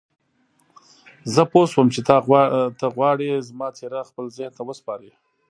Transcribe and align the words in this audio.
زه 1.33 1.41
پوه 1.51 1.65
شوم 1.73 1.87
چې 1.95 2.01
ته 2.79 2.87
غواړې 2.95 3.29
زما 3.49 3.67
څېره 3.77 4.01
خپل 4.09 4.25
ذهن 4.37 4.51
ته 4.57 4.61
وسپارې. 4.69 5.11